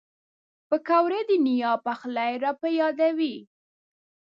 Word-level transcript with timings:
پکورې 0.69 1.21
د 1.29 1.31
نیا 1.45 1.73
پخلی 1.85 2.33
را 2.43 2.51
په 2.61 2.67
یادوي 2.79 3.35